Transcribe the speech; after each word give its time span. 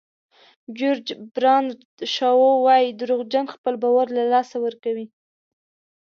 جیورج 0.77 1.07
برنارد 1.35 1.81
شاو 2.15 2.43
وایي 2.65 2.89
دروغجن 2.99 3.45
خپل 3.55 3.73
باور 3.83 4.07
له 4.17 4.23
لاسه 4.33 4.55
ورکوي. 4.65 5.05